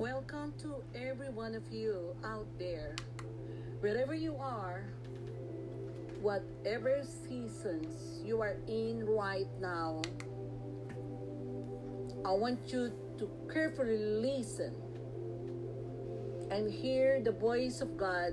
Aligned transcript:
Welcome 0.00 0.54
to 0.62 0.76
every 0.94 1.28
one 1.28 1.54
of 1.54 1.70
you 1.70 2.16
out 2.24 2.46
there, 2.58 2.96
wherever 3.80 4.14
you 4.14 4.34
are, 4.36 4.86
whatever 6.22 7.02
seasons 7.28 8.22
you 8.24 8.40
are 8.40 8.56
in 8.66 9.04
right 9.04 9.50
now. 9.60 10.00
I 12.24 12.32
want 12.32 12.72
you 12.72 12.90
to 13.18 13.28
carefully 13.52 13.98
listen 13.98 14.74
and 16.50 16.72
hear 16.72 17.20
the 17.20 17.32
voice 17.32 17.82
of 17.82 17.98
God 17.98 18.32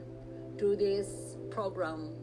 through 0.57 0.77
this 0.77 1.35
program. 1.51 2.13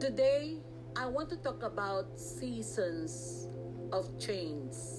Today, 0.00 0.56
I 0.96 1.04
want 1.04 1.28
to 1.28 1.36
talk 1.36 1.62
about 1.62 2.18
seasons 2.18 3.46
of 3.92 4.18
change. 4.18 4.97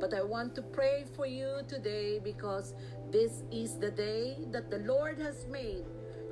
But 0.00 0.14
I 0.14 0.22
want 0.22 0.54
to 0.54 0.62
pray 0.62 1.04
for 1.16 1.26
you 1.26 1.60
today 1.66 2.20
because 2.22 2.74
this 3.10 3.42
is 3.50 3.78
the 3.78 3.90
day 3.90 4.38
that 4.52 4.70
the 4.70 4.78
Lord 4.78 5.18
has 5.20 5.46
made. 5.50 5.84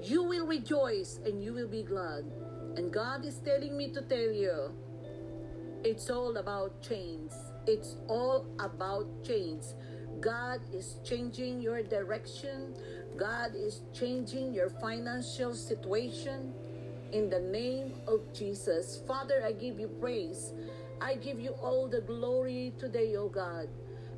You 0.03 0.23
will 0.23 0.47
rejoice 0.47 1.21
and 1.25 1.43
you 1.43 1.53
will 1.53 1.69
be 1.69 1.83
glad. 1.83 2.25
And 2.77 2.93
God 2.93 3.25
is 3.25 3.39
telling 3.39 3.77
me 3.77 3.91
to 3.93 4.03
tell 4.03 4.31
you 4.31 4.73
it's 5.85 6.11
all 6.11 6.37
about 6.37 6.83
change. 6.83 7.33
It's 7.67 7.97
all 8.09 8.47
about 8.59 9.07
change. 9.25 9.65
God 10.21 10.61
is 10.73 10.99
changing 11.05 11.61
your 11.61 11.83
direction. 11.83 12.75
God 13.17 13.53
is 13.55 13.83
changing 13.93 14.53
your 14.53 14.71
financial 14.71 15.55
situation. 15.55 16.55
In 17.13 17.31
the 17.31 17.39
name 17.39 17.95
of 18.09 18.21
Jesus, 18.35 19.01
Father, 19.07 19.43
I 19.47 19.53
give 19.53 19.79
you 19.79 19.87
praise. 19.87 20.53
I 21.01 21.15
give 21.15 21.39
you 21.39 21.51
all 21.63 21.87
the 21.87 22.01
glory 22.01 22.73
today, 22.79 23.15
O 23.15 23.29
God. 23.29 23.69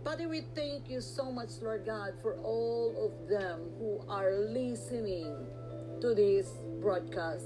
Father, 0.05 0.27
we 0.27 0.41
thank 0.55 0.89
you 0.89 1.03
so 1.03 1.31
much, 1.31 1.51
Lord 1.61 1.85
God, 1.85 2.15
for 2.23 2.37
all 2.37 2.95
of 2.97 3.29
them 3.29 3.61
who 3.79 4.01
are 4.09 4.33
listening 4.33 5.47
to 6.01 6.15
this 6.15 6.49
broadcast. 6.81 7.45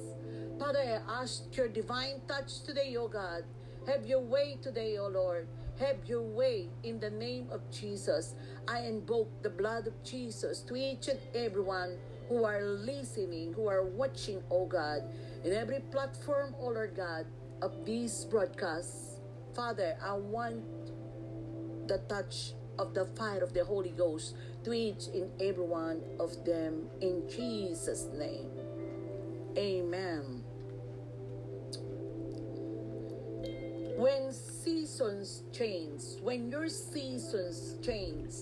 Father, 0.61 0.79
I 0.79 1.23
ask 1.23 1.57
your 1.57 1.69
divine 1.69 2.21
touch 2.29 2.63
today, 2.63 2.95
O 2.97 3.09
God. 3.09 3.43
Have 3.89 4.07
your 4.07 4.21
way 4.21 4.59
today, 4.63 4.99
O 4.99 5.09
Lord. 5.09 5.49
Have 5.81 5.97
your 6.07 6.23
way 6.23 6.69
in 6.85 7.01
the 7.01 7.11
name 7.11 7.49
of 7.51 7.69
Jesus. 7.73 8.35
I 8.69 8.83
invoke 8.83 9.43
the 9.43 9.51
blood 9.51 9.89
of 9.89 10.05
Jesus 10.05 10.61
to 10.69 10.77
each 10.77 11.09
and 11.09 11.19
everyone 11.35 11.97
who 12.29 12.45
are 12.45 12.63
listening, 12.63 13.53
who 13.53 13.67
are 13.67 13.85
watching, 13.85 14.41
O 14.51 14.67
God, 14.67 15.03
in 15.45 15.53
every 15.53 15.81
platform, 15.91 16.55
O 16.61 16.69
Lord 16.69 16.95
God, 16.97 17.27
of 17.61 17.85
these 17.85 18.25
broadcasts. 18.27 19.21
Father, 19.55 19.97
I 20.03 20.15
want 20.15 20.63
the 21.89 21.99
touch 22.09 22.53
of 22.79 22.95
the 22.95 23.05
fire 23.05 23.43
of 23.43 23.53
the 23.53 23.65
Holy 23.65 23.91
Ghost 23.91 24.35
to 24.65 24.73
each 24.73 25.09
and 25.13 25.31
every 25.41 25.65
one 25.65 26.01
of 26.19 26.45
them 26.45 26.89
in 27.01 27.29
Jesus' 27.29 28.09
name. 28.17 28.51
Amen. 29.57 30.43
When 33.97 34.33
seasons 34.33 35.43
change, 35.53 36.03
when 36.23 36.51
your 36.51 36.69
seasons 36.69 37.77
change, 37.85 38.35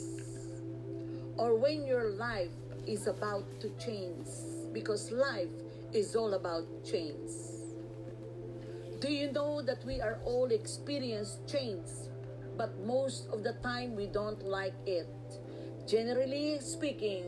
or 1.37 1.57
when 1.57 1.87
your 1.87 2.11
life 2.11 2.53
is 2.87 3.09
about 3.09 3.45
to 3.61 3.71
change, 3.85 4.29
because 4.73 5.11
life 5.11 5.49
is 5.93 6.15
all 6.17 6.35
about 6.35 6.67
change 6.85 7.31
do 9.01 9.11
you 9.11 9.33
know 9.33 9.63
that 9.63 9.83
we 9.87 10.01
are 10.03 10.19
all 10.27 10.53
experience 10.53 11.39
change, 11.47 11.89
but 12.59 12.79
most 12.85 13.29
of 13.33 13.43
the 13.43 13.55
time 13.63 13.97
we 13.97 14.07
don't 14.07 14.45
like 14.45 14.75
it? 14.85 15.09
Generally 15.89 16.61
speaking, 16.61 17.25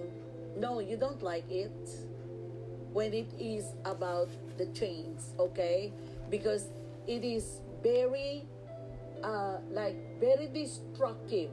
no, 0.54 0.80
you 0.80 0.98
don't 0.98 1.22
like 1.22 1.50
it 1.50 1.88
when 2.92 3.14
it 3.14 3.32
is 3.38 3.72
about 3.86 4.28
the 4.58 4.66
change, 4.66 5.20
okay? 5.38 5.94
Because 6.28 6.68
it 7.06 7.24
is 7.24 7.62
very, 7.82 8.44
uh, 9.24 9.56
like, 9.70 9.96
very 10.20 10.48
destructive 10.48 11.50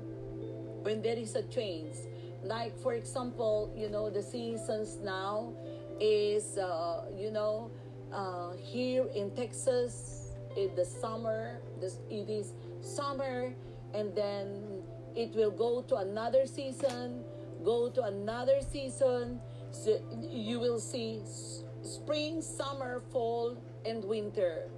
when 0.83 1.01
there 1.01 1.17
is 1.17 1.35
a 1.35 1.43
change. 1.43 1.95
Like, 2.43 2.77
for 2.79 2.93
example, 2.93 3.73
you 3.73 3.89
know, 3.89 4.09
the 4.09 4.21
seasons 4.21 4.97
now 5.01 5.53
is, 5.99 6.57
uh, 6.57 7.05
you 7.15 7.31
know, 7.31 7.71
uh, 8.13 8.51
here 8.57 9.05
in 9.15 9.31
Texas, 9.31 10.31
in 10.57 10.75
the 10.75 10.85
summer, 10.85 11.59
this, 11.79 11.99
it 12.09 12.29
is 12.29 12.53
summer, 12.81 13.53
and 13.93 14.15
then 14.15 14.81
it 15.15 15.35
will 15.35 15.51
go 15.51 15.81
to 15.81 15.97
another 15.97 16.45
season, 16.45 17.23
go 17.63 17.89
to 17.89 18.03
another 18.03 18.59
season. 18.61 19.39
So 19.71 19.99
you 20.21 20.59
will 20.59 20.79
see 20.79 21.21
spring, 21.81 22.41
summer, 22.41 23.01
fall, 23.11 23.57
and 23.85 24.03
winter. 24.03 24.69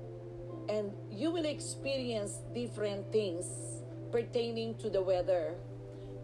And 0.70 0.92
you 1.12 1.32
will 1.32 1.46
experience 1.46 2.40
different 2.54 3.12
things 3.12 3.48
pertaining 4.12 4.76
to 4.76 4.90
the 4.90 5.02
weather 5.02 5.56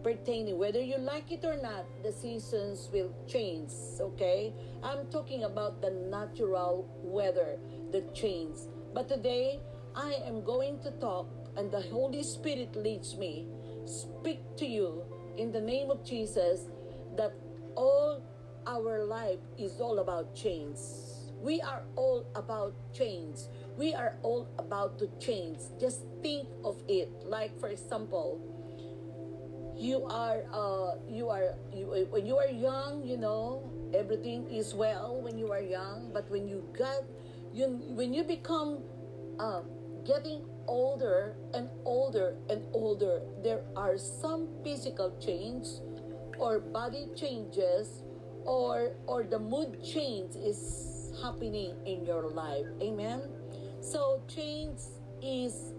pertaining 0.02 0.58
whether 0.58 0.80
you 0.80 0.98
like 0.98 1.30
it 1.32 1.44
or 1.44 1.56
not 1.60 1.84
the 2.02 2.12
seasons 2.12 2.88
will 2.92 3.12
change 3.26 3.72
okay? 4.00 4.52
I'm 4.82 5.06
talking 5.06 5.44
about 5.44 5.80
the 5.82 5.90
natural 5.90 6.88
weather 7.02 7.58
the 7.92 8.02
change 8.14 8.58
but 8.94 9.08
today 9.08 9.60
i 9.94 10.14
am 10.26 10.44
going 10.44 10.78
to 10.80 10.90
talk 10.92 11.26
and 11.56 11.70
the 11.72 11.80
holy 11.80 12.22
spirit 12.22 12.76
leads 12.76 13.16
me. 13.16 13.46
Speak 13.84 14.40
to 14.58 14.66
you 14.66 15.02
in 15.36 15.50
the 15.50 15.60
name 15.60 15.90
of 15.90 16.04
jesus 16.04 16.70
that 17.16 17.34
all 17.74 18.22
our 18.66 19.04
life 19.04 19.40
is 19.58 19.80
all 19.80 19.98
about 19.98 20.34
change. 20.34 20.78
We 21.40 21.60
are 21.60 21.82
all 21.96 22.26
about 22.34 22.74
change. 22.92 23.38
We 23.76 23.94
are 23.94 24.16
all 24.22 24.48
about 24.58 24.98
to 24.98 25.08
change. 25.18 25.58
Just 25.80 26.02
think 26.22 26.46
of 26.64 26.82
it. 26.88 27.10
Like 27.24 27.58
for 27.58 27.68
example 27.68 28.40
you 29.78 30.04
are 30.04 30.42
uh, 30.52 30.98
you 31.08 31.28
are 31.28 31.54
you, 31.72 32.06
when 32.10 32.26
you 32.26 32.36
are 32.36 32.48
young 32.48 33.02
you 33.04 33.16
know 33.16 33.62
everything 33.94 34.46
is 34.50 34.74
well 34.74 35.20
when 35.22 35.38
you 35.38 35.52
are 35.52 35.60
young 35.60 36.10
but 36.12 36.28
when 36.30 36.48
you 36.48 36.62
got 36.76 37.02
you 37.52 37.66
when 37.94 38.12
you 38.12 38.24
become 38.24 38.78
uh, 39.38 39.60
getting 40.04 40.42
older 40.66 41.36
and 41.54 41.70
older 41.84 42.36
and 42.50 42.62
older 42.72 43.22
there 43.42 43.62
are 43.76 43.96
some 43.96 44.48
physical 44.64 45.16
change 45.20 45.66
or 46.38 46.58
body 46.58 47.08
changes 47.16 48.02
or 48.44 48.96
or 49.06 49.24
the 49.24 49.38
mood 49.38 49.82
change 49.82 50.34
is 50.34 51.12
happening 51.22 51.74
in 51.86 52.04
your 52.04 52.28
life. 52.28 52.66
Amen? 52.80 53.22
So 53.80 54.22
change 54.28 54.78
is 55.22 55.74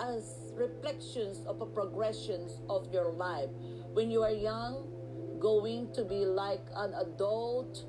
as 0.00 0.37
reflections 0.58 1.46
of 1.46 1.60
a 1.60 1.66
progressions 1.66 2.60
of 2.68 2.92
your 2.92 3.12
life. 3.12 3.50
When 3.92 4.10
you 4.10 4.22
are 4.22 4.32
young, 4.32 4.88
going 5.40 5.92
to 5.94 6.04
be 6.04 6.24
like 6.26 6.64
an 6.76 6.94
adult, 6.94 7.84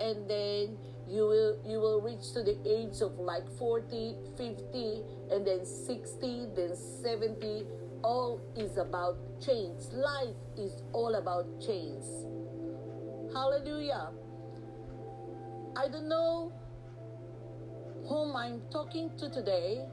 and 0.00 0.28
then 0.28 0.78
you 1.08 1.26
will 1.26 1.58
you 1.66 1.80
will 1.80 2.00
reach 2.00 2.32
to 2.32 2.42
the 2.42 2.56
age 2.64 3.00
of 3.02 3.18
like 3.18 3.46
40, 3.58 4.16
50, 4.36 5.02
and 5.30 5.46
then 5.46 5.66
60, 5.66 6.46
then 6.54 6.76
70. 6.76 7.66
All 8.04 8.40
is 8.56 8.78
about 8.78 9.16
change. 9.40 9.84
Life 9.92 10.34
is 10.56 10.82
all 10.92 11.14
about 11.14 11.46
change. 11.60 12.04
Hallelujah. 13.32 14.08
I 15.76 15.88
don't 15.88 16.08
know 16.08 16.52
whom 18.08 18.36
I'm 18.36 18.60
talking 18.70 19.10
to 19.18 19.30
today 19.30 19.86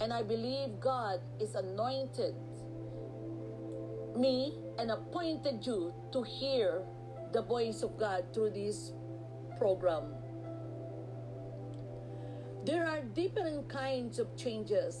and 0.00 0.12
I 0.12 0.22
believe 0.22 0.80
God 0.80 1.20
is 1.40 1.54
anointed 1.54 2.34
me 4.18 4.58
and 4.78 4.90
appointed 4.90 5.64
you 5.64 5.94
to 6.12 6.22
hear 6.22 6.82
the 7.32 7.42
voice 7.42 7.82
of 7.82 7.98
God 7.98 8.24
through 8.34 8.50
this 8.50 8.92
program. 9.58 10.14
There 12.64 12.86
are 12.86 13.02
different 13.02 13.68
kinds 13.68 14.18
of 14.18 14.36
changes. 14.36 14.96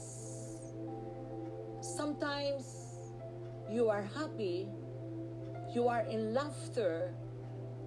Sometimes 1.80 3.10
you 3.70 3.88
are 3.88 4.02
happy, 4.02 4.68
you 5.74 5.88
are 5.88 6.02
in 6.02 6.32
laughter, 6.32 7.14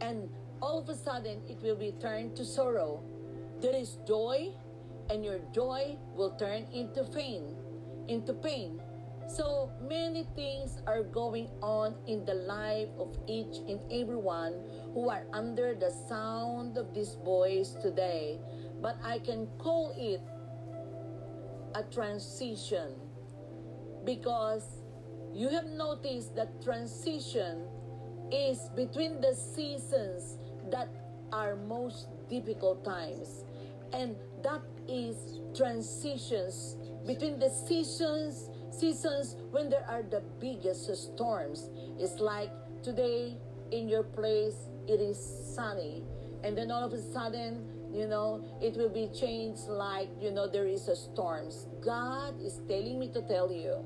and 0.02 0.30
all 0.62 0.80
of 0.80 0.90
a 0.90 0.96
sudden 0.96 1.42
it 1.48 1.62
will 1.62 1.78
be 1.78 1.94
turned 2.02 2.36
to 2.36 2.46
sorrow. 2.46 3.04
There 3.62 3.76
is 3.76 3.98
joy, 4.08 4.54
and 5.12 5.26
your 5.26 5.40
joy 5.54 5.98
will 6.16 6.32
turn 6.40 6.66
into 6.72 7.04
pain, 7.04 7.44
into 8.08 8.34
pain. 8.34 8.80
So 9.28 9.70
many 9.88 10.26
things 10.36 10.82
are 10.88 11.04
going 11.04 11.50
on 11.62 11.96
in 12.08 12.24
the 12.24 12.34
life 12.48 12.88
of 12.98 13.18
each 13.28 13.60
and 13.68 13.80
everyone 13.92 14.56
who 14.94 15.10
are 15.10 15.24
under 15.34 15.76
the 15.76 15.92
sound 16.08 16.78
of 16.78 16.94
this 16.94 17.16
voice 17.26 17.76
today. 17.82 18.40
But 18.82 18.98
I 19.04 19.20
can 19.20 19.48
call 19.60 19.94
it 19.98 20.22
a 21.76 21.84
transition 21.84 22.96
because 24.06 24.64
you 25.34 25.50
have 25.50 25.66
noticed 25.66 26.36
that 26.36 26.64
transition 26.64 27.68
is 28.32 28.70
between 28.76 29.20
the 29.20 29.36
seasons 29.36 30.38
that 30.72 30.90
are 31.32 31.56
most 31.56 32.08
difficult 32.30 32.84
times. 32.84 33.44
And 33.94 34.16
that 34.44 34.62
is 34.92 35.40
transitions. 35.56 36.76
Between 37.08 37.40
the 37.40 37.50
seasons 37.50 38.50
seasons 38.72 39.36
when 39.52 39.70
there 39.70 39.86
are 39.88 40.04
the 40.04 40.22
biggest 40.40 40.94
storms. 40.96 41.70
It's 42.00 42.20
like 42.20 42.50
today 42.84 43.38
in 43.72 43.90
your 43.90 44.04
place 44.04 44.56
it 44.88 45.00
is 45.00 45.20
sunny. 45.56 46.04
And 46.44 46.58
then 46.58 46.72
all 46.72 46.84
of 46.84 46.94
a 46.94 47.02
sudden 47.02 47.68
you 47.94 48.08
know 48.08 48.44
it 48.62 48.76
will 48.76 48.90
be 48.90 49.10
changed 49.14 49.68
like 49.68 50.10
you 50.20 50.32
know 50.32 50.48
there 50.48 50.68
is 50.68 50.88
a 50.88 50.96
storms. 50.96 51.68
God 51.84 52.40
is 52.42 52.62
telling 52.68 53.00
me 53.00 53.10
to 53.14 53.22
tell 53.28 53.52
you 53.52 53.84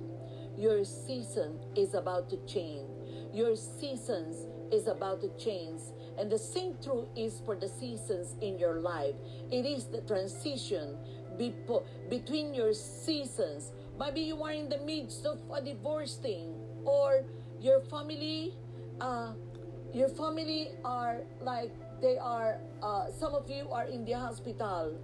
your 0.58 0.86
season 0.86 1.60
is 1.76 1.94
about 1.94 2.30
to 2.30 2.38
change. 2.46 2.90
Your 3.34 3.56
seasons 3.56 4.48
is 4.72 4.88
about 4.88 5.22
to 5.22 5.30
change 5.38 5.82
and 6.18 6.32
the 6.32 6.40
same 6.40 6.76
truth 6.84 7.08
is 7.16 7.42
for 7.46 7.56
the 7.56 7.68
seasons 7.68 8.36
in 8.42 8.58
your 8.58 8.80
life. 8.80 9.16
It 9.52 9.66
is 9.66 9.86
the 9.86 10.02
transition 10.02 10.98
between 12.10 12.54
your 12.54 12.74
seasons. 12.74 13.72
Maybe 14.00 14.22
you 14.22 14.42
are 14.44 14.52
in 14.52 14.70
the 14.70 14.80
midst 14.80 15.26
of 15.26 15.40
a 15.54 15.62
divorce 15.62 16.16
thing 16.16 16.54
or 16.86 17.24
your 17.60 17.82
family 17.82 18.54
uh, 19.02 19.34
your 19.94 20.10
family 20.10 20.70
are 20.84 21.22
like 21.42 21.72
they 22.02 22.18
are 22.18 22.60
uh, 22.84 23.08
some 23.12 23.34
of 23.34 23.50
you 23.50 23.68
are 23.72 23.86
in 23.86 24.06
the 24.06 24.14
hospital. 24.14 25.00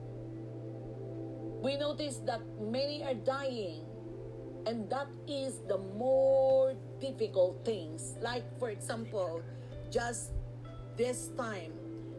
We 1.61 1.77
notice 1.77 2.17
that 2.25 2.41
many 2.59 3.03
are 3.03 3.13
dying 3.13 3.85
and 4.65 4.89
that 4.89 5.07
is 5.27 5.59
the 5.67 5.77
more 5.77 6.75
difficult 6.99 7.63
things. 7.63 8.15
Like 8.21 8.43
for 8.59 8.69
example 8.69 9.41
just 9.91 10.31
this 10.97 11.29
time 11.38 11.73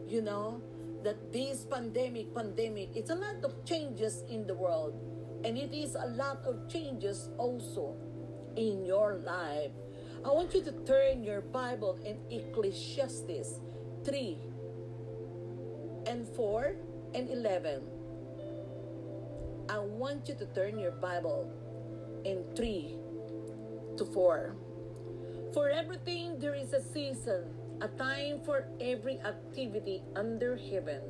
you 0.07 0.21
know 0.21 0.61
that 1.03 1.31
this 1.31 1.65
pandemic 1.65 2.33
pandemic 2.33 2.89
it's 2.95 3.09
a 3.09 3.15
lot 3.15 3.43
of 3.43 3.53
changes 3.65 4.23
in 4.29 4.47
the 4.47 4.53
world 4.53 4.93
and 5.43 5.57
it 5.57 5.73
is 5.73 5.95
a 5.95 6.07
lot 6.15 6.39
of 6.45 6.67
changes 6.69 7.29
also 7.37 7.95
in 8.55 8.85
your 8.85 9.15
life 9.25 9.71
I 10.25 10.29
want 10.29 10.53
you 10.53 10.63
to 10.63 10.71
turn 10.87 11.21
your 11.21 11.41
Bible 11.41 11.99
in 12.05 12.15
Ecclesiastes 12.31 13.59
3 14.05 14.37
and 16.07 16.25
4 16.25 16.75
and 17.13 17.29
11. 17.29 17.83
I 19.67 19.79
want 19.79 20.29
you 20.29 20.35
to 20.35 20.45
turn 20.55 20.79
your 20.79 20.91
Bible 20.91 21.51
in 22.23 22.45
3 22.55 22.95
to 23.97 24.05
4. 24.05 24.55
For 25.53 25.69
everything 25.69 26.39
there 26.39 26.55
is 26.55 26.71
a 26.71 26.81
season, 26.81 27.43
a 27.83 27.87
time 27.99 28.39
for 28.45 28.65
every 28.79 29.19
activity 29.27 30.01
under 30.15 30.55
heaven, 30.55 31.01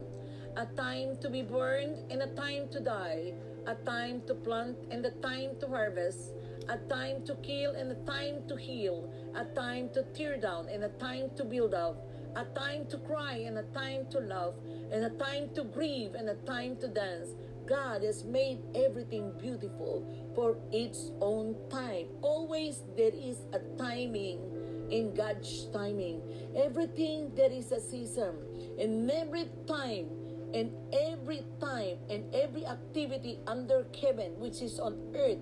a 0.58 0.66
time 0.76 1.16
to 1.22 1.30
be 1.30 1.44
burned 1.44 1.98
and 2.10 2.24
a 2.24 2.34
time 2.34 2.68
to 2.70 2.80
die, 2.80 3.32
a 3.68 3.76
time 3.86 4.24
to 4.26 4.34
plant 4.34 4.76
and 4.90 5.06
a 5.06 5.12
time 5.22 5.52
to 5.60 5.68
harvest 5.68 6.34
a 6.70 6.78
time 6.88 7.24
to 7.26 7.36
kill 7.36 7.72
and 7.76 7.92
a 7.92 7.96
time 8.10 8.42
to 8.48 8.56
heal, 8.56 9.12
a 9.36 9.44
time 9.56 9.90
to 9.94 10.04
tear 10.14 10.38
down 10.38 10.68
and 10.70 10.84
a 10.84 10.90
time 10.90 11.30
to 11.36 11.44
build 11.44 11.74
up, 11.74 12.08
a 12.36 12.46
time 12.58 12.86
to 12.88 12.98
cry 13.00 13.44
and 13.46 13.58
a 13.58 13.64
time 13.74 14.06
to 14.10 14.20
laugh, 14.20 14.54
and 14.92 15.04
a 15.04 15.10
time 15.10 15.50
to 15.54 15.64
grieve 15.66 16.16
and 16.16 16.30
a 16.30 16.36
time 16.48 16.78
to 16.78 16.88
dance. 16.88 17.30
God 17.68 18.04
has 18.04 18.24
made 18.24 18.60
everything 18.76 19.32
beautiful 19.40 20.06
for 20.36 20.58
its 20.72 21.12
own 21.22 21.56
time. 21.70 22.08
Always 22.22 22.84
there 22.96 23.14
is 23.14 23.46
a 23.54 23.60
timing 23.78 24.40
in 24.90 25.14
God's 25.14 25.68
timing. 25.74 26.22
Everything 26.56 27.32
there 27.36 27.52
is 27.52 27.72
a 27.72 27.80
season. 27.80 28.36
And 28.80 29.10
every 29.12 29.50
time 29.68 30.08
and 30.54 30.72
every 30.94 31.44
time 31.60 31.98
and 32.10 32.24
every 32.34 32.66
activity 32.66 33.40
under 33.48 33.86
heaven 34.00 34.38
which 34.38 34.62
is 34.62 34.80
on 34.80 34.94
earth 35.16 35.42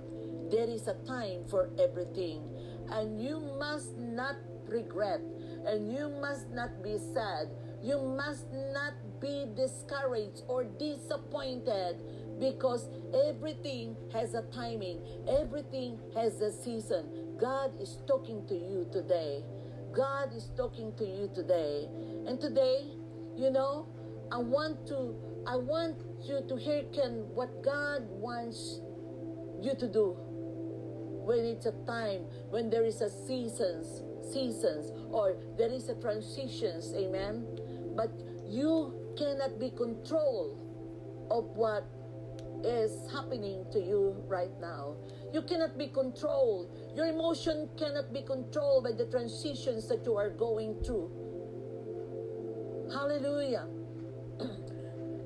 there 0.51 0.69
is 0.69 0.88
a 0.88 0.95
time 1.07 1.43
for 1.49 1.69
everything. 1.79 2.43
And 2.89 3.21
you 3.21 3.39
must 3.57 3.97
not 3.97 4.35
regret. 4.67 5.21
And 5.65 5.91
you 5.94 6.09
must 6.09 6.49
not 6.49 6.83
be 6.83 6.97
sad. 6.97 7.47
You 7.81 7.99
must 7.99 8.45
not 8.73 8.94
be 9.19 9.47
discouraged 9.55 10.44
or 10.47 10.65
disappointed 10.65 11.97
because 12.39 12.89
everything 13.27 13.95
has 14.11 14.33
a 14.33 14.41
timing, 14.53 14.99
everything 15.27 15.99
has 16.15 16.41
a 16.41 16.51
season. 16.51 17.31
God 17.41 17.81
is 17.81 17.97
talking 18.05 18.45
to 18.47 18.53
you 18.53 18.88
today. 18.93 19.43
God 19.95 20.31
is 20.35 20.51
talking 20.55 20.93
to 20.97 21.03
you 21.03 21.27
today. 21.33 21.89
And 22.27 22.39
today, 22.39 22.85
you 23.35 23.49
know, 23.49 23.88
I 24.31 24.38
want 24.38 24.85
to 24.88 25.15
I 25.47 25.55
want 25.55 25.97
you 26.21 26.45
to 26.47 26.55
hearken 26.55 27.25
what 27.33 27.63
God 27.63 28.03
wants 28.11 28.79
you 29.59 29.73
to 29.73 29.88
do 29.88 30.15
when 31.25 31.39
it's 31.39 31.65
a 31.65 31.73
time 31.88 32.25
when 32.51 32.69
there 32.69 32.85
is 32.85 33.01
a 33.01 33.09
seasons 33.09 34.03
seasons 34.31 34.91
or 35.09 35.35
there 35.57 35.71
is 35.71 35.89
a 35.89 35.95
transitions 35.95 36.94
amen 36.95 37.45
but 37.95 38.11
you 38.47 38.94
cannot 39.17 39.59
be 39.59 39.69
control 39.71 40.57
of 41.29 41.45
what 41.57 41.85
is 42.63 43.09
happening 43.11 43.65
to 43.71 43.79
you 43.79 44.15
right 44.27 44.53
now. 44.59 44.95
You 45.33 45.41
cannot 45.41 45.77
be 45.77 45.87
controlled. 45.87 46.69
Your 46.95 47.07
emotion 47.07 47.69
cannot 47.77 48.13
be 48.13 48.21
controlled 48.21 48.83
by 48.83 48.91
the 48.91 49.05
transitions 49.05 49.87
that 49.87 50.05
you 50.05 50.15
are 50.15 50.29
going 50.29 50.75
through. 50.83 51.09
Hallelujah. 52.93 53.67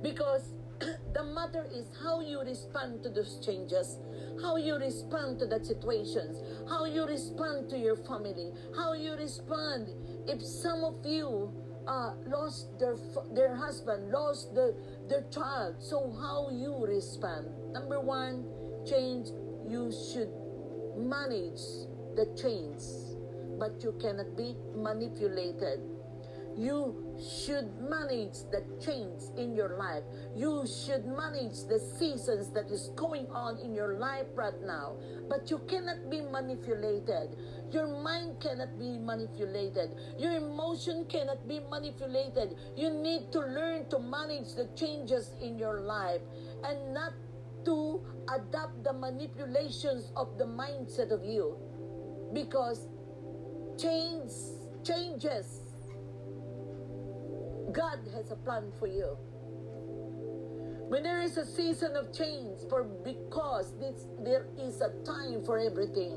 Because 0.02 0.54
the 1.14 1.24
matter 1.24 1.66
is 1.74 1.88
how 2.04 2.22
you 2.22 2.42
respond 2.42 3.02
to 3.04 3.10
those 3.10 3.40
changes 3.44 3.98
how 4.42 4.58
you 4.58 4.76
respond 4.76 5.40
to 5.40 5.46
that 5.48 5.66
situations, 5.66 6.42
how 6.70 6.86
you 6.86 7.06
respond 7.06 7.70
to 7.70 7.78
your 7.78 7.96
family, 7.96 8.52
how 8.76 8.94
you 8.94 9.16
respond. 9.16 9.90
If 10.28 10.44
some 10.44 10.84
of 10.84 11.06
you 11.06 11.54
uh, 11.88 12.14
lost 12.28 12.80
their 12.80 12.98
their 13.34 13.56
husband, 13.56 14.12
lost 14.12 14.54
the, 14.54 14.76
their 15.08 15.24
child. 15.32 15.76
So 15.80 16.12
how 16.20 16.50
you 16.52 16.86
respond? 16.86 17.48
Number 17.74 18.00
one, 18.00 18.46
change. 18.86 19.30
You 19.68 19.92
should 19.92 20.30
manage 20.96 21.90
the 22.16 22.30
change, 22.38 22.82
but 23.58 23.82
you 23.84 23.94
cannot 24.00 24.38
be 24.38 24.56
manipulated 24.76 25.82
you 26.58 26.96
should 27.20 27.70
manage 27.82 28.48
the 28.52 28.64
change 28.80 29.24
in 29.38 29.54
your 29.54 29.78
life. 29.78 30.04
You 30.36 30.66
should 30.66 31.06
manage 31.06 31.68
the 31.68 31.80
seasons 32.00 32.50
that 32.52 32.72
is 32.72 32.92
going 32.96 33.28
on 33.28 33.58
in 33.60 33.74
your 33.74 33.98
life 33.98 34.28
right 34.36 34.60
now. 34.64 34.96
But 35.30 35.50
you 35.50 35.60
cannot 35.68 36.10
be 36.10 36.22
manipulated. 36.22 37.36
Your 37.72 37.88
mind 37.88 38.40
cannot 38.40 38.80
be 38.80 38.98
manipulated. 38.98 39.92
Your 40.18 40.38
emotion 40.38 41.06
cannot 41.10 41.48
be 41.48 41.60
manipulated. 41.70 42.56
You 42.76 42.90
need 42.90 43.32
to 43.34 43.40
learn 43.40 43.90
to 43.90 44.00
manage 44.00 44.56
the 44.56 44.70
changes 44.76 45.32
in 45.42 45.60
your 45.60 45.82
life 45.82 46.22
and 46.64 46.94
not 46.94 47.14
to 47.66 48.00
adapt 48.34 48.84
the 48.84 48.94
manipulations 48.94 50.12
of 50.16 50.38
the 50.38 50.46
mindset 50.46 51.12
of 51.12 51.26
you. 51.26 51.58
Because 52.34 52.88
change 53.78 54.32
changes 54.86 55.65
God 57.76 58.00
has 58.16 58.32
a 58.32 58.36
plan 58.38 58.72
for 58.80 58.88
you. 58.88 59.18
When 60.88 61.04
there 61.04 61.22
is 61.22 61.36
a 61.38 61.46
season 61.46 61.98
of 61.98 62.14
change, 62.16 62.60
for 62.70 62.84
because 62.84 63.74
this, 63.80 64.08
there 64.24 64.48
is 64.58 64.80
a 64.82 64.92
time 65.04 65.44
for 65.44 65.60
everything. 65.60 66.16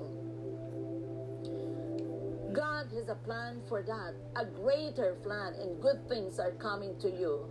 God 2.53 2.87
has 2.95 3.09
a 3.09 3.17
plan 3.17 3.61
for 3.69 3.83
that, 3.83 4.15
a 4.37 4.45
greater 4.45 5.17
plan, 5.25 5.55
and 5.61 5.83
good 5.83 6.09
things 6.09 6.39
are 6.39 6.53
coming 6.53 6.97
to 7.01 7.09
you. 7.11 7.47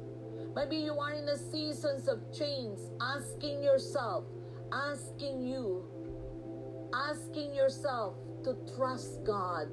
Maybe 0.56 0.78
you 0.78 0.98
are 1.00 1.14
in 1.14 1.28
a 1.28 1.38
seasons 1.38 2.08
of 2.08 2.20
change, 2.34 2.80
asking 3.02 3.62
yourself, 3.62 4.24
asking 4.72 5.42
you, 5.42 5.84
asking 6.94 7.54
yourself 7.54 8.16
to 8.44 8.56
trust 8.76 9.24
God. 9.26 9.68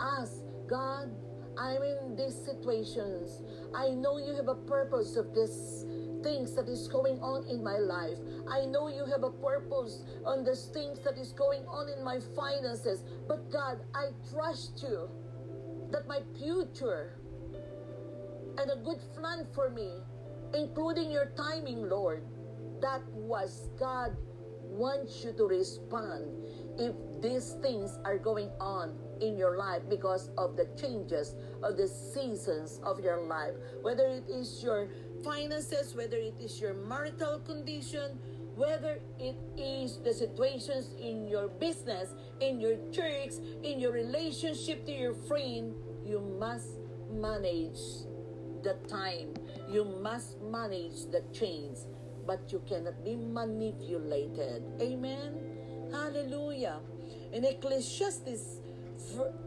Ask 0.00 0.42
God, 0.68 1.10
I'm 1.58 1.82
in 1.82 2.16
these 2.16 2.36
situations. 2.44 3.42
I 3.74 3.90
know 3.90 4.18
you 4.18 4.34
have 4.34 4.48
a 4.48 4.54
purpose 4.54 5.16
of 5.16 5.34
this 5.34 5.84
things 6.22 6.54
that 6.54 6.68
is 6.68 6.88
going 6.88 7.20
on 7.20 7.46
in 7.48 7.62
my 7.62 7.78
life. 7.78 8.18
I 8.50 8.64
know 8.66 8.88
you 8.88 9.04
have 9.06 9.22
a 9.22 9.30
purpose 9.30 10.02
on 10.24 10.44
these 10.44 10.66
things 10.74 10.98
that 11.04 11.16
is 11.18 11.32
going 11.32 11.64
on 11.66 11.88
in 11.88 12.04
my 12.04 12.18
finances. 12.34 13.04
But 13.26 13.50
God, 13.50 13.78
I 13.94 14.10
trust 14.32 14.82
you 14.82 15.08
that 15.90 16.06
my 16.06 16.20
future 16.38 17.18
and 18.58 18.70
a 18.70 18.76
good 18.76 19.00
plan 19.14 19.46
for 19.54 19.70
me, 19.70 19.90
including 20.54 21.10
your 21.10 21.26
timing, 21.36 21.88
Lord, 21.88 22.22
that 22.80 23.02
was 23.12 23.70
God 23.78 24.16
wants 24.62 25.24
you 25.24 25.32
to 25.32 25.44
respond 25.44 26.26
if 26.78 26.94
these 27.22 27.56
things 27.62 27.98
are 28.04 28.18
going 28.18 28.50
on 28.60 28.94
in 29.20 29.36
your 29.36 29.56
life 29.56 29.82
because 29.88 30.30
of 30.38 30.56
the 30.56 30.66
changes 30.80 31.34
of 31.62 31.76
the 31.76 31.88
seasons 31.88 32.80
of 32.84 33.00
your 33.00 33.20
life. 33.22 33.54
Whether 33.82 34.06
it 34.06 34.28
is 34.28 34.62
your 34.62 34.88
finances, 35.24 35.94
whether 35.94 36.16
it 36.16 36.34
is 36.40 36.60
your 36.60 36.74
marital 36.74 37.40
condition, 37.40 38.18
whether 38.54 38.98
it 39.20 39.36
is 39.56 39.98
the 39.98 40.12
situations 40.12 40.90
in 41.00 41.28
your 41.28 41.48
business, 41.48 42.14
in 42.40 42.60
your 42.60 42.76
church, 42.90 43.34
in 43.62 43.78
your 43.78 43.92
relationship 43.92 44.84
to 44.86 44.92
your 44.92 45.14
friend, 45.14 45.74
you 46.04 46.20
must 46.40 46.68
manage 47.12 47.78
the 48.62 48.74
time. 48.88 49.34
You 49.70 49.84
must 49.84 50.40
manage 50.42 51.06
the 51.12 51.22
chains, 51.32 51.86
but 52.26 52.50
you 52.50 52.60
cannot 52.66 53.04
be 53.04 53.14
manipulated. 53.14 54.64
Amen. 54.80 55.88
Hallelujah. 55.92 56.80
In 57.32 57.44
Ecclesiastes 57.44 58.60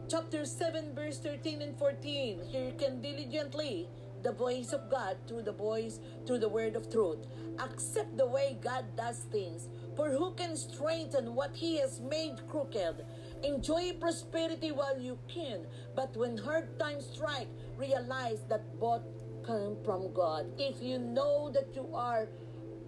chapter 0.08 0.44
7 0.44 0.94
verse 0.94 1.18
13 1.18 1.62
and 1.62 1.76
14, 1.78 2.40
Here 2.50 2.72
can 2.78 3.00
diligently 3.00 3.88
the 4.22 4.32
voice 4.32 4.72
of 4.72 4.88
God 4.90 5.16
through 5.26 5.42
the 5.42 5.52
voice, 5.52 5.98
through 6.26 6.38
the 6.38 6.48
word 6.48 6.76
of 6.76 6.90
truth. 6.90 7.26
Accept 7.58 8.16
the 8.16 8.26
way 8.26 8.56
God 8.62 8.84
does 8.96 9.26
things. 9.30 9.68
For 9.96 10.10
who 10.10 10.32
can 10.34 10.56
straighten 10.56 11.34
what 11.34 11.54
he 11.54 11.78
has 11.78 12.00
made 12.00 12.46
crooked? 12.48 13.04
Enjoy 13.42 13.92
prosperity 14.00 14.70
while 14.70 14.98
you 14.98 15.18
can, 15.28 15.66
but 15.96 16.16
when 16.16 16.38
hard 16.38 16.78
times 16.78 17.06
strike, 17.12 17.48
realize 17.76 18.40
that 18.48 18.78
both 18.78 19.02
come 19.44 19.76
from 19.84 20.12
God. 20.14 20.46
If 20.58 20.80
you 20.80 20.98
know 20.98 21.50
that 21.50 21.74
you 21.74 21.88
are, 21.92 22.28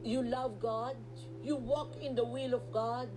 you 0.04 0.22
love 0.22 0.60
God, 0.60 0.96
you 1.42 1.56
walk 1.56 1.96
in 2.00 2.14
the 2.14 2.24
will 2.24 2.54
of 2.54 2.70
God, 2.72 3.08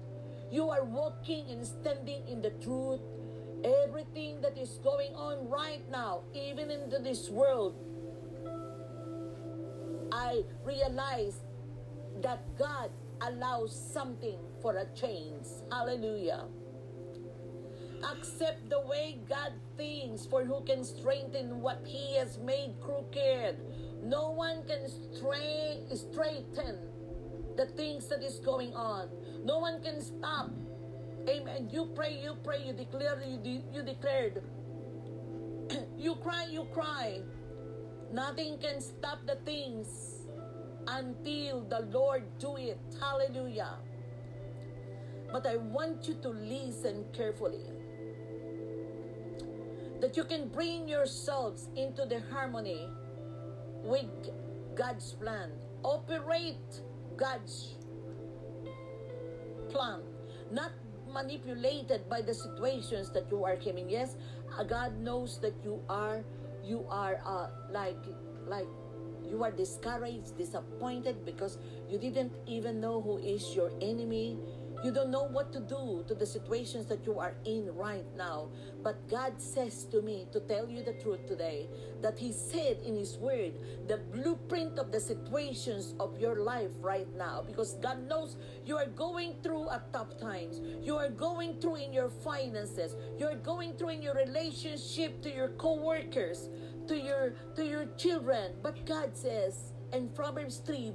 you 0.52 0.70
are 0.70 0.84
walking 0.84 1.46
and 1.50 1.66
standing 1.66 2.28
in 2.28 2.42
the 2.42 2.52
truth, 2.52 3.02
everything 3.64 4.42
that 4.42 4.58
is 4.58 4.80
going 4.84 5.14
on 5.16 5.50
right 5.50 5.84
now, 5.92 6.22
even 6.34 6.70
into 6.72 7.00
this 7.00 7.30
world, 7.30 7.76
I 10.12 10.44
realize 10.64 11.42
that 12.22 12.42
God 12.58 12.90
allows 13.22 13.76
something 13.94 14.40
for 14.62 14.78
a 14.78 14.86
change. 14.96 15.46
Hallelujah. 15.72 16.46
Accept 18.12 18.70
the 18.70 18.82
way 18.82 19.20
God 19.28 19.54
thinks, 19.76 20.26
for 20.26 20.44
who 20.44 20.62
can 20.64 20.84
strengthen 20.84 21.62
what 21.62 21.82
He 21.86 22.16
has 22.18 22.38
made 22.38 22.76
crooked? 22.82 23.58
No 24.04 24.32
one 24.32 24.64
can 24.68 24.88
stra- 24.88 25.96
straighten 25.96 26.78
the 27.58 27.66
things 27.76 28.08
that 28.10 28.24
is 28.24 28.38
going 28.40 28.74
on. 28.76 29.10
No 29.44 29.58
one 29.58 29.82
can 29.82 30.00
stop. 30.00 30.52
Amen. 31.30 31.70
You 31.72 31.90
pray, 31.94 32.22
you 32.24 32.36
pray, 32.44 32.64
you 32.66 32.74
declare, 32.74 33.22
you, 33.28 33.38
de- 33.38 33.66
you 33.74 33.84
declared. 33.84 34.42
you 35.98 36.16
cry, 36.16 36.48
you 36.50 36.66
cry. 36.74 37.20
Nothing 38.14 38.58
can 38.60 38.80
stop 38.80 39.20
the 39.28 39.36
things 39.44 40.24
until 40.88 41.62
the 41.62 41.82
Lord 41.92 42.24
do 42.40 42.56
it. 42.56 42.80
Hallelujah. 43.02 43.76
But 45.32 45.46
I 45.46 45.58
want 45.58 46.08
you 46.08 46.16
to 46.22 46.30
listen 46.30 47.04
carefully. 47.12 47.66
That 50.00 50.16
you 50.16 50.24
can 50.24 50.48
bring 50.48 50.88
yourselves 50.88 51.68
into 51.76 52.06
the 52.06 52.22
harmony 52.32 52.88
with 53.84 54.32
God's 54.76 55.12
plan. 55.14 55.52
Operate 55.84 56.82
God's 57.18 57.76
plan. 59.70 60.00
Not 60.52 60.72
manipulated 61.18 62.08
by 62.10 62.22
the 62.22 62.34
situations 62.34 63.10
that 63.12 63.26
you 63.32 63.44
are 63.44 63.58
coming. 63.58 63.90
Yes, 63.90 64.16
God 64.68 64.98
knows 65.02 65.40
that 65.42 65.58
you 65.64 65.82
are 65.90 66.22
you 66.64 66.86
are 66.90 67.18
uh, 67.26 67.48
like 67.72 67.98
like 68.46 68.68
you 69.30 69.44
are 69.44 69.52
discouraged, 69.52 70.38
disappointed 70.38 71.26
because 71.26 71.58
you 71.90 71.98
didn't 71.98 72.32
even 72.46 72.80
know 72.80 73.02
who 73.02 73.18
is 73.18 73.44
your 73.56 73.72
enemy. 73.82 74.38
You 74.84 74.92
don't 74.92 75.10
know 75.10 75.24
what 75.24 75.52
to 75.54 75.60
do 75.60 76.06
to 76.08 76.14
the 76.14 76.26
situations 76.26 76.86
that 76.88 77.06
you 77.06 77.20
are 77.20 77.34
in 77.46 77.74
right 77.76 78.06
now. 78.16 78.50
But 78.84 79.08
God 79.10 79.42
says 79.42 79.86
to 79.86 80.02
me 80.02 80.28
to 80.32 80.40
tell 80.42 80.70
you 80.70 80.84
the 80.84 80.94
truth 80.94 81.26
today 81.28 81.68
that 82.02 82.18
He 82.18 82.32
said 82.32 82.78
in 82.86 82.96
His 82.96 83.18
Word 83.18 83.54
the 83.88 83.98
blueprint 83.98 84.78
of 84.78 84.92
the 84.92 85.00
situations 85.00 85.96
of 86.00 86.20
your 86.20 86.36
life 86.36 86.70
right 86.80 87.08
now 87.18 87.44
because 87.46 87.74
God 87.76 88.08
knows 88.08 88.38
you 88.66 88.78
are 88.78 88.86
going 88.86 89.36
through 89.42 89.70
at 89.70 89.92
tough 89.92 90.20
times. 90.20 90.62
You 90.82 90.96
are 90.96 91.10
going 91.10 91.60
through 91.60 91.78
in 91.78 91.92
your 91.92 92.10
finances. 92.10 92.96
You 93.18 93.28
are 93.28 93.36
going 93.36 93.74
through 93.74 93.90
in 93.90 94.02
your 94.02 94.16
relationship 94.16 95.22
to 95.24 95.34
your 95.34 95.50
co 95.50 95.76
workers, 95.76 96.50
to 96.88 96.96
your, 96.96 97.34
to 97.56 97.66
your 97.66 97.86
children. 97.98 98.54
But 98.62 98.86
God 98.86 99.18
says, 99.18 99.74
in 99.94 100.10
Proverbs 100.10 100.58
3, 100.66 100.94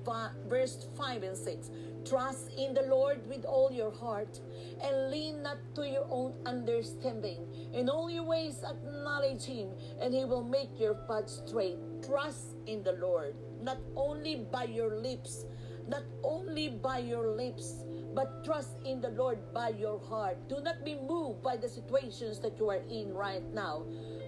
verse 0.49 0.87
5 0.97 1.23
and 1.23 1.37
6, 1.37 1.71
Trust 2.05 2.51
in 2.59 2.75
the 2.75 2.83
Lord 2.83 3.27
with 3.29 3.45
all 3.45 3.71
your 3.73 3.93
heart 3.93 4.41
and 4.83 5.11
lean 5.11 5.43
not 5.43 5.59
to 5.77 5.89
your 5.89 6.07
own 6.11 6.35
understanding. 6.47 7.47
In 7.73 7.89
all 7.89 8.11
your 8.11 8.25
ways 8.25 8.65
acknowledge 8.65 9.45
Him 9.45 9.71
and 10.01 10.13
He 10.13 10.25
will 10.25 10.43
make 10.43 10.79
your 10.79 10.95
path 11.07 11.29
straight. 11.29 11.79
Trust 12.07 12.57
in 12.67 12.83
the 12.83 12.93
Lord, 12.93 13.35
not 13.63 13.79
only 13.97 14.47
by 14.51 14.65
your 14.65 14.97
lips, 14.99 15.47
not 15.89 16.03
only 16.25 16.69
by 16.69 16.99
your 16.99 17.29
lips, 17.37 17.85
but 18.15 18.45
trust 18.45 18.77
in 18.85 19.01
the 19.01 19.11
Lord 19.11 19.39
by 19.55 19.71
your 19.71 19.99
heart. 20.01 20.49
Do 20.49 20.61
not 20.61 20.85
be 20.85 20.95
moved 20.95 21.43
by 21.43 21.57
the 21.57 21.69
situations 21.69 22.41
that 22.41 22.59
you 22.59 22.69
are 22.71 22.83
in 22.91 23.15
right 23.15 23.43
now. 23.55 23.85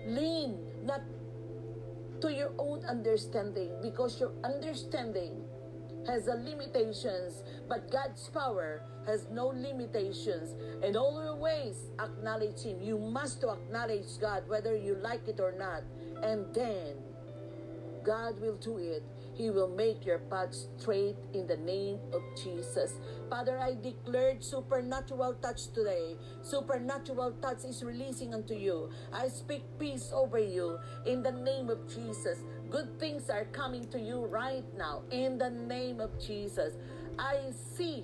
Lean 0.06 0.58
not 0.82 1.02
to 2.20 2.32
your 2.32 2.52
own 2.58 2.84
understanding 2.86 3.70
because 3.82 4.18
your 4.18 4.32
understanding 4.44 5.43
has 6.06 6.28
a 6.28 6.34
limitations, 6.34 7.42
but 7.68 7.90
God's 7.90 8.28
power 8.28 8.82
has 9.06 9.26
no 9.30 9.48
limitations. 9.48 10.54
In 10.82 10.96
all 10.96 11.22
your 11.22 11.36
ways, 11.36 11.76
acknowledge 12.00 12.62
Him. 12.62 12.80
You 12.82 12.98
must 12.98 13.40
to 13.40 13.50
acknowledge 13.50 14.18
God, 14.20 14.48
whether 14.48 14.76
you 14.76 14.96
like 14.96 15.28
it 15.28 15.40
or 15.40 15.52
not. 15.52 15.82
And 16.22 16.52
then 16.54 16.96
God 18.04 18.40
will 18.40 18.56
do 18.56 18.78
it. 18.78 19.02
He 19.34 19.50
will 19.50 19.68
make 19.68 20.06
your 20.06 20.20
path 20.30 20.54
straight 20.78 21.16
in 21.32 21.48
the 21.48 21.56
name 21.56 21.98
of 22.12 22.22
Jesus. 22.40 22.92
Father, 23.28 23.58
I 23.58 23.74
declared 23.74 24.44
supernatural 24.44 25.34
touch 25.42 25.72
today. 25.72 26.16
Supernatural 26.42 27.32
touch 27.42 27.64
is 27.64 27.82
releasing 27.82 28.32
unto 28.32 28.54
you. 28.54 28.90
I 29.12 29.26
speak 29.26 29.64
peace 29.78 30.12
over 30.14 30.38
you 30.38 30.78
in 31.04 31.22
the 31.24 31.32
name 31.32 31.68
of 31.68 31.88
Jesus. 31.92 32.38
Good 32.74 32.98
things 32.98 33.30
are 33.30 33.44
coming 33.52 33.86
to 33.92 34.00
you 34.00 34.26
right 34.26 34.64
now 34.76 35.02
in 35.12 35.38
the 35.38 35.48
name 35.48 36.00
of 36.00 36.10
Jesus. 36.18 36.74
I 37.20 37.52
see 37.76 38.02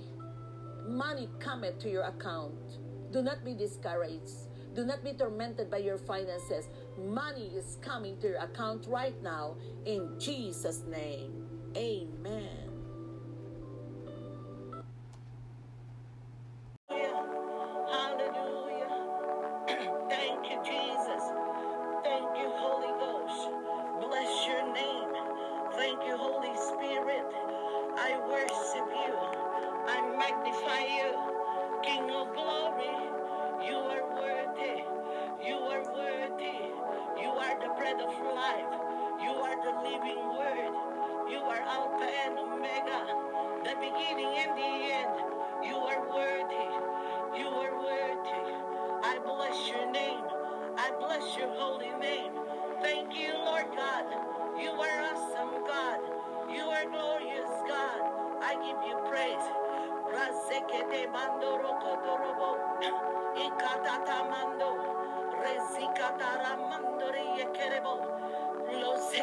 money 0.87 1.27
coming 1.39 1.73
to 1.79 1.89
your 1.89 2.03
account. 2.03 2.79
Do 3.11 3.21
not 3.21 3.43
be 3.43 3.53
discouraged. 3.53 4.47
Do 4.73 4.85
not 4.85 5.03
be 5.03 5.11
tormented 5.11 5.69
by 5.69 5.79
your 5.79 5.97
finances. 5.97 6.69
Money 6.97 7.51
is 7.53 7.79
coming 7.81 8.17
to 8.21 8.29
your 8.29 8.37
account 8.37 8.85
right 8.87 9.21
now 9.21 9.57
in 9.85 10.17
Jesus' 10.17 10.83
name. 10.89 11.49
Amen. 11.75 12.70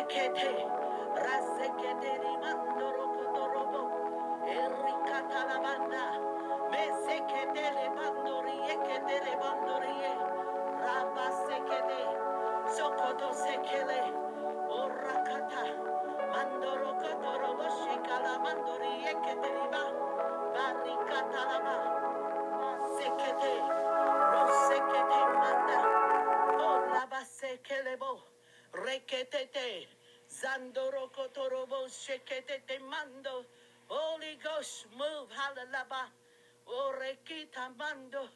Lozekete. 0.09 0.51
Razekete 1.25 2.11
rimandoro 2.23 2.98
mando. 32.91 33.45
Holy 33.89 34.39
Ghost, 34.43 34.87
move. 34.93 35.29
Hallelujah. 35.31 36.11
Orekita 36.67 37.71
mando. 37.79 38.29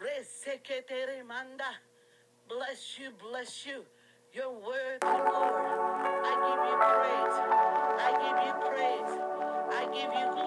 Resekete 0.00 1.24
manda. 1.26 1.70
Bless 2.48 2.98
you, 2.98 3.10
bless 3.30 3.66
you. 3.66 3.84
Your 4.32 4.52
word, 4.52 5.00
Lord. 5.04 5.66
I 6.24 6.32
give 6.46 6.62
you 6.68 6.76
praise. 6.94 7.38
I 8.06 8.10
give 8.22 8.38
you 8.46 8.54
praise. 8.70 9.20
I 9.72 9.84
give 9.92 10.12
you 10.12 10.32
glory. 10.32 10.45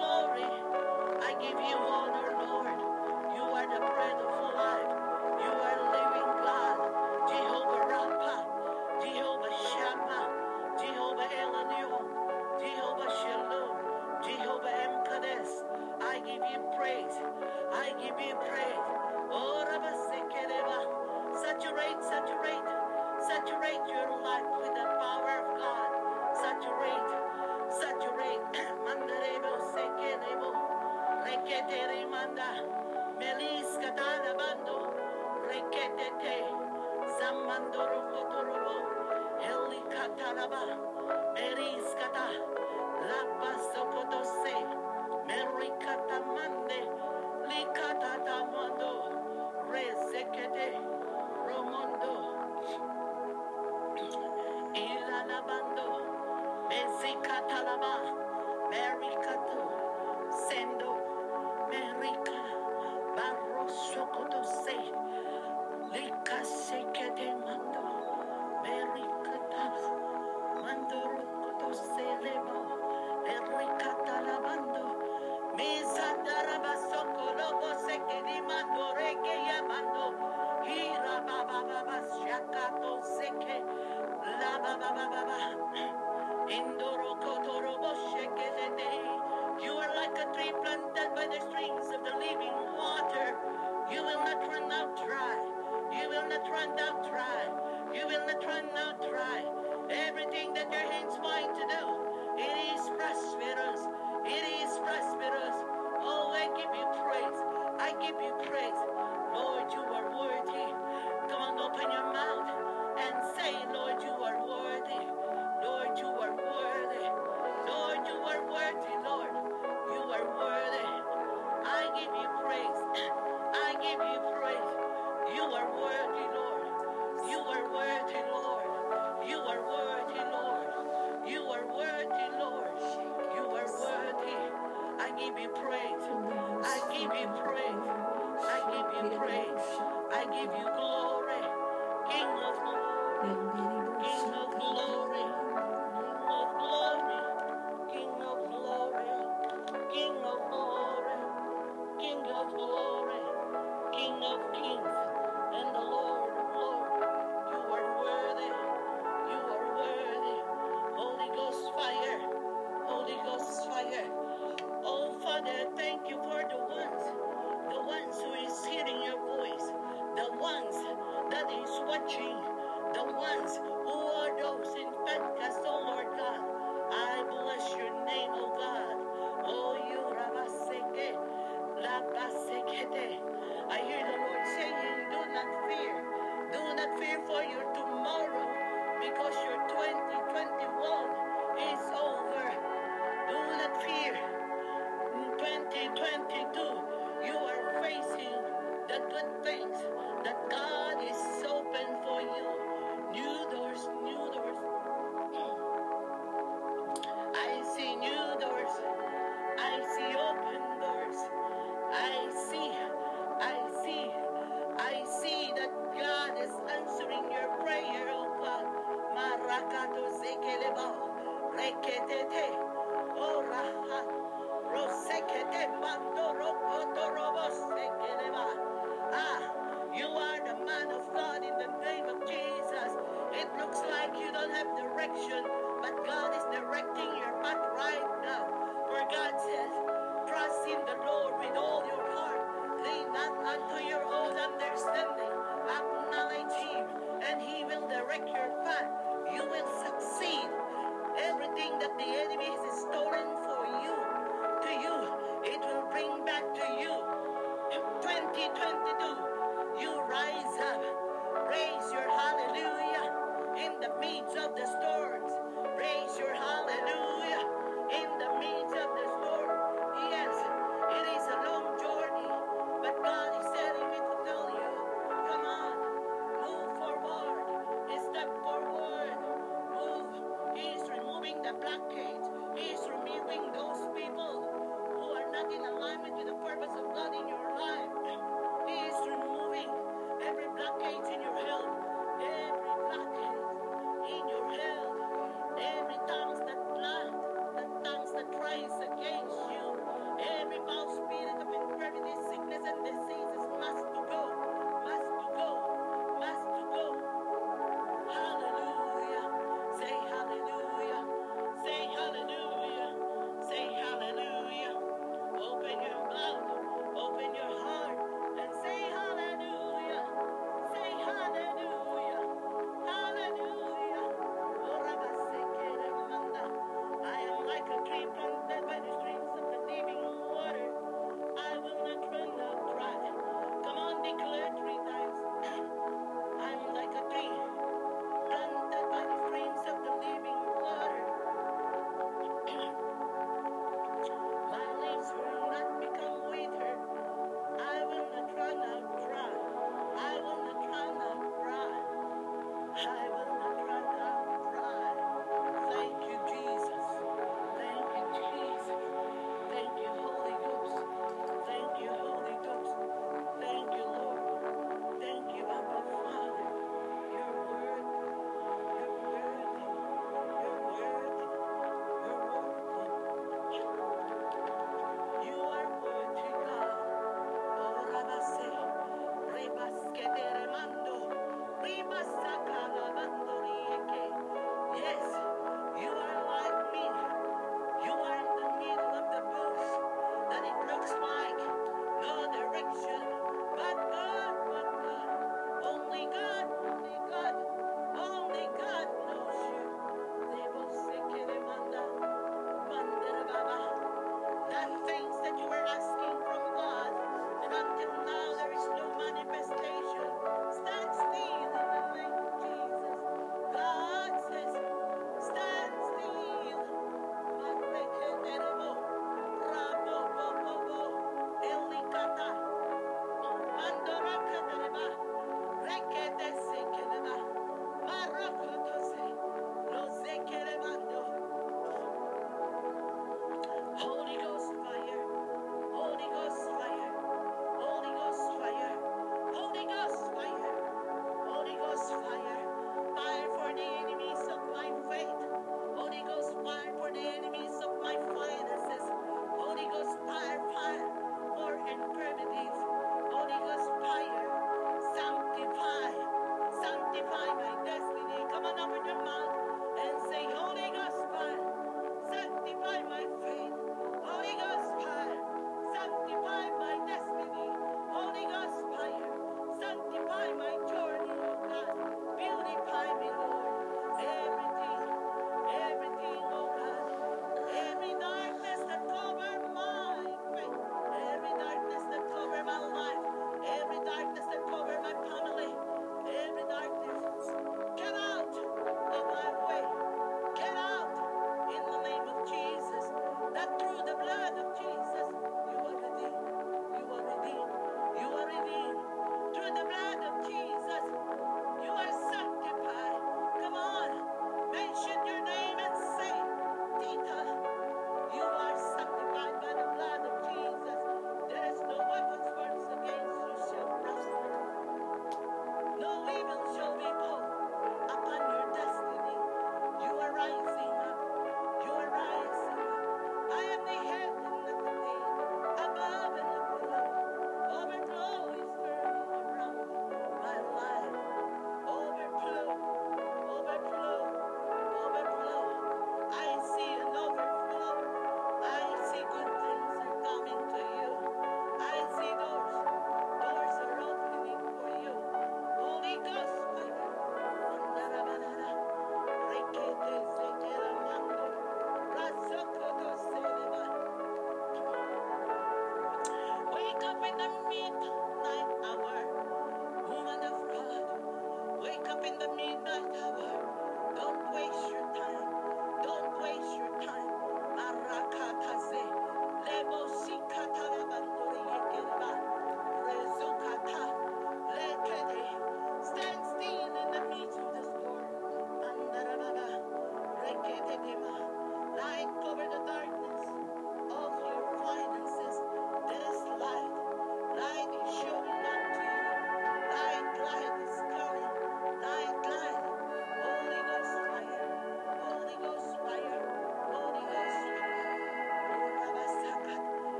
for 187.30 187.44
you 187.44 187.69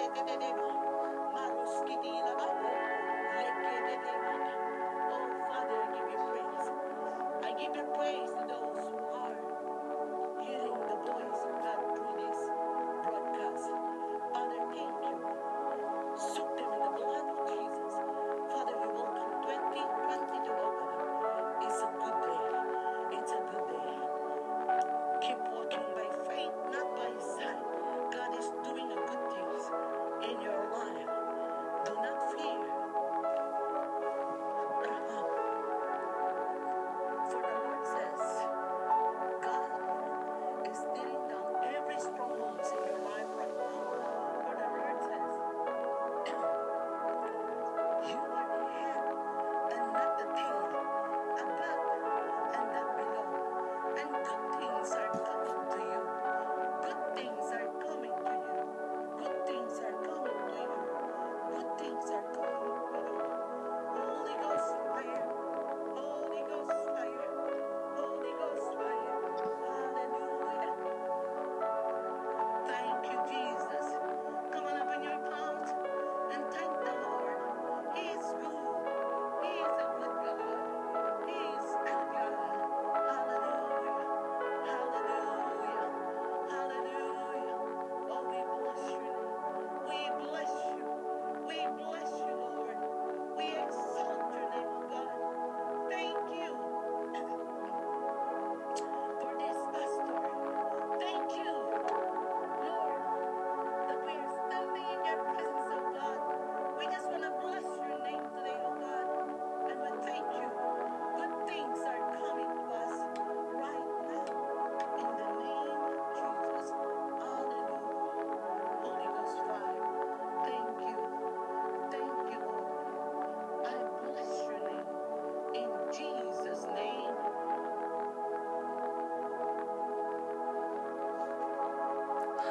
Oh, 0.00 0.08
Father, 5.48 5.80
give 5.94 6.08
you 6.12 6.20
praise. 6.30 6.68
I 7.44 7.46
give 7.60 7.76
you 7.76 7.84
praise, 7.96 8.32
Lord. 8.48 8.61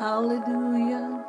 Hallelujah. 0.01 1.23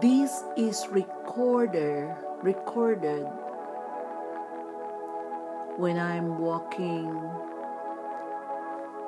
This 0.00 0.42
is 0.56 0.88
recorder 0.90 2.18
recorded 2.42 3.22
when 5.76 5.96
I'm 5.96 6.40
walking 6.40 7.06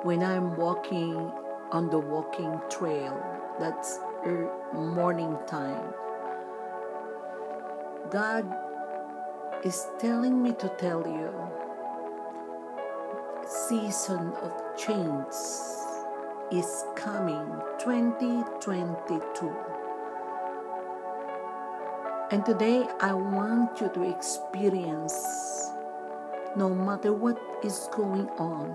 when 0.03 0.23
I'm 0.23 0.55
walking 0.55 1.29
on 1.73 1.89
the 1.89 1.99
walking 1.99 2.61
trail. 2.69 3.19
That's 3.59 3.99
er, 4.25 4.49
morning 4.71 5.37
time. 5.47 5.83
God 8.09 8.47
is 9.65 9.85
telling 9.99 10.41
me 10.41 10.53
to 10.63 10.69
tell 10.79 11.05
you 11.05 11.54
season 13.69 14.31
of 14.43 14.51
change 14.77 15.33
is 16.51 16.83
coming 16.95 17.47
2022 17.79 19.55
and 22.29 22.45
today 22.45 22.85
i 22.99 23.11
want 23.11 23.81
you 23.81 23.89
to 23.89 24.03
experience 24.03 25.15
no 26.55 26.69
matter 26.69 27.11
what 27.11 27.41
is 27.63 27.89
going 27.91 28.29
on 28.37 28.69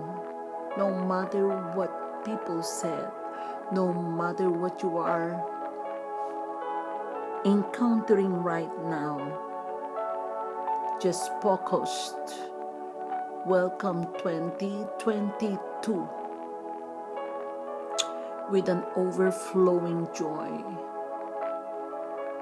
no 0.77 0.89
matter 1.05 1.47
what 1.73 2.25
people 2.25 2.61
said 2.61 3.09
no 3.71 3.93
matter 3.93 4.49
what 4.49 4.83
you 4.83 4.97
are 4.97 5.39
encountering 7.45 8.33
right 8.43 8.77
now 8.83 9.15
just 10.99 11.31
focused 11.41 12.50
Welcome 13.47 14.05
2022 14.19 16.07
with 18.51 18.69
an 18.69 18.83
overflowing 18.95 20.07
joy. 20.13 20.63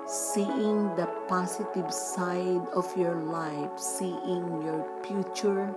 Seeing 0.06 0.94
the 0.98 1.06
positive 1.30 1.94
side 1.94 2.68
of 2.74 2.98
your 2.98 3.16
life, 3.16 3.80
seeing 3.80 4.62
your 4.62 4.86
future, 5.08 5.74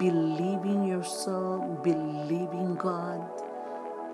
believing 0.00 0.84
yourself, 0.84 1.84
believing 1.84 2.74
God, 2.74 3.24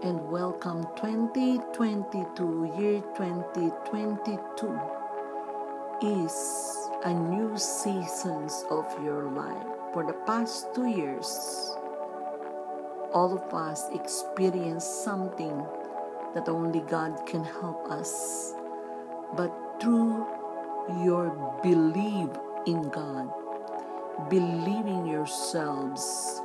and 0.02 0.20
welcome 0.28 0.82
2022, 0.96 2.74
year 2.78 3.00
2022 3.16 4.80
is 6.02 6.90
a 7.04 7.14
new 7.14 7.56
seasons 7.56 8.66
of 8.68 8.84
your 9.02 9.30
life. 9.30 9.75
For 9.96 10.04
the 10.04 10.20
past 10.28 10.74
two 10.74 10.88
years, 10.88 11.72
all 13.16 13.32
of 13.32 13.48
us 13.54 13.88
experienced 13.94 15.02
something 15.02 15.64
that 16.34 16.50
only 16.50 16.80
God 16.80 17.24
can 17.24 17.42
help 17.42 17.90
us. 17.90 18.52
But 19.34 19.48
through 19.80 20.26
your 21.00 21.32
belief 21.62 22.28
in 22.66 22.90
God, 22.90 23.32
believing 24.28 25.06
yourselves, 25.06 26.42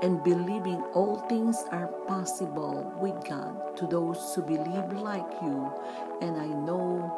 and 0.00 0.24
believing 0.24 0.80
all 0.96 1.18
things 1.28 1.62
are 1.72 1.88
possible 2.08 2.90
with 2.98 3.22
God 3.28 3.76
to 3.76 3.86
those 3.86 4.32
who 4.34 4.40
believe 4.40 4.92
like 4.96 5.28
you. 5.42 5.70
And 6.22 6.40
I 6.40 6.48
know 6.48 7.12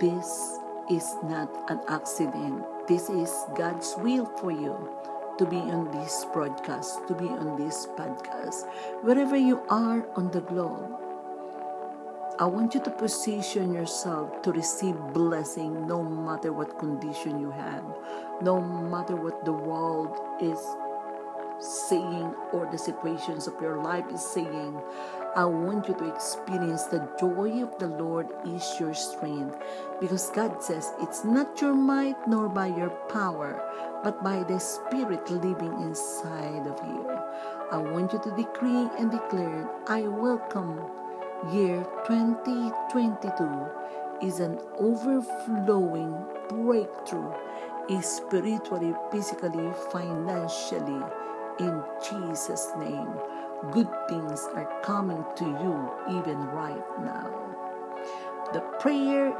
this 0.00 0.56
is 0.88 1.04
not 1.22 1.52
an 1.68 1.80
accident. 1.86 2.64
This 2.88 3.10
is 3.10 3.30
God's 3.54 3.94
will 3.98 4.24
for 4.40 4.50
you 4.50 4.88
to 5.38 5.46
be 5.46 5.56
on 5.56 5.90
this 5.92 6.26
broadcast, 6.32 7.06
to 7.06 7.14
be 7.14 7.26
on 7.26 7.56
this 7.56 7.86
podcast. 7.96 8.66
Wherever 9.02 9.36
you 9.36 9.60
are 9.70 10.06
on 10.16 10.30
the 10.32 10.40
globe, 10.40 10.98
I 12.40 12.44
want 12.46 12.74
you 12.74 12.80
to 12.82 12.90
position 12.90 13.72
yourself 13.72 14.42
to 14.42 14.52
receive 14.52 14.96
blessing 15.12 15.86
no 15.86 16.02
matter 16.02 16.52
what 16.52 16.78
condition 16.78 17.40
you 17.40 17.50
have, 17.50 17.84
no 18.42 18.60
matter 18.60 19.16
what 19.16 19.44
the 19.44 19.52
world 19.52 20.16
is 20.40 20.58
saying 21.60 22.34
or 22.52 22.68
the 22.70 22.78
situations 22.78 23.46
of 23.46 23.60
your 23.60 23.82
life 23.82 24.04
is 24.12 24.22
saying. 24.22 24.80
I 25.36 25.44
want 25.44 25.88
you 25.88 25.94
to 25.94 26.14
experience 26.14 26.84
the 26.84 27.06
joy 27.20 27.62
of 27.62 27.78
the 27.78 27.88
Lord 27.88 28.28
is 28.46 28.80
your 28.80 28.94
strength 28.94 29.56
because 30.00 30.30
God 30.30 30.62
says 30.62 30.92
it's 31.00 31.24
not 31.24 31.60
your 31.60 31.74
might 31.74 32.16
nor 32.26 32.48
by 32.48 32.68
your 32.68 32.90
power, 33.10 33.62
but 34.02 34.24
by 34.24 34.42
the 34.42 34.58
Spirit 34.58 35.30
living 35.30 35.82
inside 35.82 36.66
of 36.66 36.80
you. 36.86 37.06
I 37.70 37.76
want 37.76 38.12
you 38.12 38.20
to 38.20 38.36
decree 38.36 38.88
and 38.98 39.10
declare, 39.10 39.68
I 39.86 40.02
welcome 40.02 40.80
year 41.52 41.84
2022 42.06 44.26
is 44.26 44.40
an 44.40 44.58
overflowing 44.78 46.16
breakthrough 46.48 47.32
spiritually, 48.00 48.94
physically, 49.10 49.70
financially. 49.92 51.02
In 51.58 51.82
Jesus' 52.08 52.70
name, 52.78 53.08
good 53.72 53.88
things 54.08 54.46
are 54.54 54.80
coming 54.82 55.24
to 55.36 55.44
you 55.44 56.18
even 56.18 56.38
right 56.54 56.84
now. 57.00 57.30
The 58.52 58.60
prayer 58.80 59.34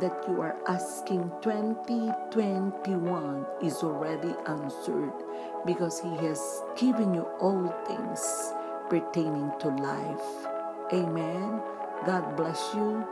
that 0.00 0.24
you 0.28 0.40
are 0.40 0.56
asking 0.68 1.30
2021 1.42 3.46
is 3.62 3.82
already 3.82 4.34
answered 4.46 5.12
because 5.66 6.00
He 6.00 6.14
has 6.26 6.62
given 6.76 7.14
you 7.14 7.22
all 7.40 7.68
things 7.86 8.52
pertaining 8.88 9.50
to 9.60 9.68
life. 9.68 10.46
Amen. 10.92 11.60
God 12.06 12.36
bless 12.36 12.74
you. 12.74 13.04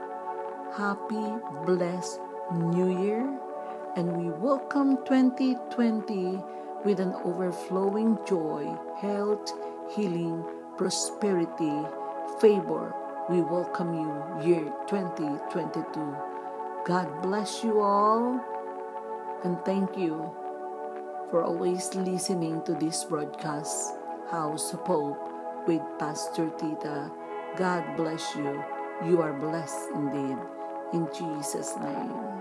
Happy, 0.77 1.33
blessed 1.65 2.21
New 2.53 3.03
Year. 3.03 3.39
And 3.97 4.17
we 4.17 4.31
welcome 4.31 4.97
2020 5.07 6.43
with 6.85 7.01
an 7.01 7.15
overflowing 7.25 8.19
joy, 8.27 8.77
health, 9.01 9.51
healing, 9.91 10.45
prosperity, 10.77 11.87
favor. 12.41 12.95
We 13.31 13.43
welcome 13.43 13.95
you, 13.95 14.47
year 14.47 14.73
2022. 14.89 16.17
God 16.87 17.23
bless 17.23 17.63
you 17.65 17.81
all. 17.81 18.41
And 19.45 19.59
thank 19.65 19.97
you 19.97 20.31
for 21.31 21.45
always 21.45 21.95
listening 21.95 22.63
to 22.65 22.75
this 22.75 23.05
broadcast, 23.05 23.95
House 24.31 24.73
of 24.73 24.81
Hope 24.81 25.19
with 25.67 25.83
Pastor 25.99 26.51
Tita. 26.59 27.11
God 27.57 27.97
bless 27.97 28.35
you. 28.35 28.63
You 29.05 29.21
are 29.21 29.33
blessed 29.33 29.91
indeed. 29.95 30.39
In 30.93 31.09
Jesus' 31.13 31.77
name. 31.77 32.38